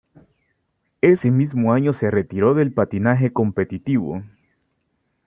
Ese 1.01 1.29
mismo 1.29 1.73
año 1.73 1.93
se 1.93 2.09
retiró 2.09 2.55
del 2.55 2.73
patinaje 2.73 3.31
competitivo. 3.31 4.23